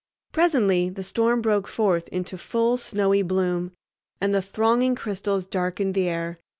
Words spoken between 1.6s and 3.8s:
forth into full snowy bloom,